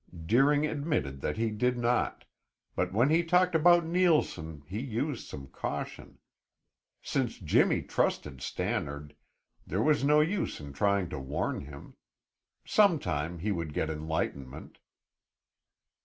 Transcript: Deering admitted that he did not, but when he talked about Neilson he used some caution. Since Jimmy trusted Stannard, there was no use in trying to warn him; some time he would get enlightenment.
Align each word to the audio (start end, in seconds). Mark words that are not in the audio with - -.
Deering 0.25 0.65
admitted 0.65 1.21
that 1.21 1.37
he 1.37 1.51
did 1.51 1.77
not, 1.77 2.25
but 2.75 2.91
when 2.91 3.11
he 3.11 3.23
talked 3.23 3.53
about 3.53 3.85
Neilson 3.85 4.63
he 4.65 4.79
used 4.81 5.27
some 5.27 5.45
caution. 5.45 6.17
Since 7.03 7.37
Jimmy 7.37 7.83
trusted 7.83 8.41
Stannard, 8.41 9.15
there 9.67 9.83
was 9.83 10.03
no 10.03 10.19
use 10.19 10.59
in 10.59 10.73
trying 10.73 11.07
to 11.09 11.19
warn 11.19 11.65
him; 11.65 11.93
some 12.65 12.97
time 12.97 13.37
he 13.37 13.51
would 13.51 13.73
get 13.75 13.91
enlightenment. 13.91 14.79